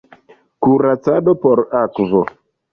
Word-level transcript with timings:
Kuracado 0.65 1.37
per 1.45 1.63
akvo. 1.85 2.27